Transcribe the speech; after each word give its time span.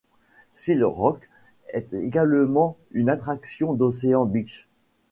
Seal 0.53 0.83
Rock 0.83 1.29
est 1.67 1.93
également 1.93 2.75
une 2.91 3.07
attraction 3.07 3.73
d’Ocean 3.75 4.25
Beach. 4.25 4.67